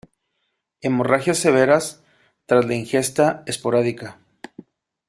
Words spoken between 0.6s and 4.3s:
Hemorragias severas tras la ingesta esporádica.